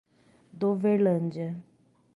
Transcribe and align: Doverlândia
Doverlândia 0.59 1.61